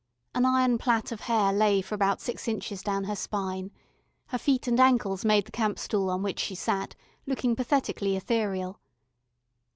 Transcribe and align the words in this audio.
An 0.33 0.47
iron 0.47 0.79
plait 0.79 1.11
of 1.11 1.19
hair 1.21 1.53
lay 1.53 1.79
for 1.79 1.93
about 1.93 2.19
six 2.21 2.47
inches 2.47 2.81
down 2.81 3.03
her 3.03 3.15
spine; 3.15 3.69
her 4.29 4.39
feet 4.39 4.67
and 4.67 4.79
ankles 4.79 5.23
made 5.23 5.45
the 5.45 5.51
campstool 5.51 6.09
on 6.09 6.23
which 6.23 6.39
she 6.39 6.55
sat, 6.55 6.95
looking 7.27 7.55
pathetically 7.55 8.15
ethereal. 8.15 8.79